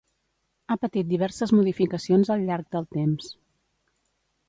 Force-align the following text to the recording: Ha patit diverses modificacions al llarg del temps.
Ha 0.67 0.77
patit 0.85 1.11
diverses 1.11 1.53
modificacions 1.57 2.35
al 2.37 2.49
llarg 2.51 2.75
del 2.79 2.91
temps. 3.01 3.33